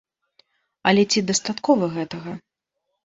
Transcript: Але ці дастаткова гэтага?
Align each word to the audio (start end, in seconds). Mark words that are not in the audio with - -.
Але 0.91 1.03
ці 1.11 1.23
дастаткова 1.29 1.91
гэтага? 1.99 2.31